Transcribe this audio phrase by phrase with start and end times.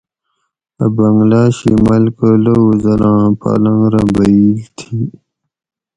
[0.83, 4.97] اٞ بنگلا شی ملکہ لٞوو زراں پالنگ رہ بییل تھی